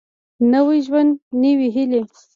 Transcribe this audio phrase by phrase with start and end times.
[0.51, 2.01] نوی ژوند نوي هېلې